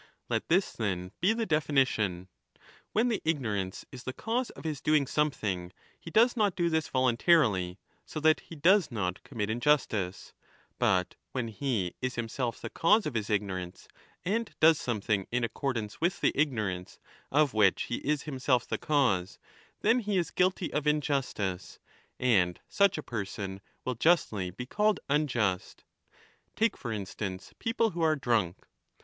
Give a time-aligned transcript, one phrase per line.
[0.29, 2.27] Let this, then, be the definition.
[2.91, 6.87] When the ignorance is the cause of his doing something, he does not do this
[6.87, 10.33] voluntarily, so that he does not commit injustice;
[10.79, 13.87] but when he is himself the cause of his ignorance
[14.25, 16.97] and does something in accordance 30 with the ignorance
[17.31, 19.37] of which he is himself the cause,
[19.81, 21.77] then he is guilty of injustice,
[22.19, 25.83] and such a person will justly be called unjust.
[26.55, 28.65] Take for instance people who are drunk.